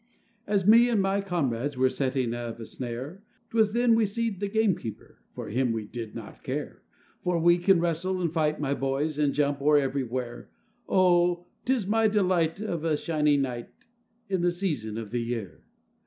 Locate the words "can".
7.59-7.79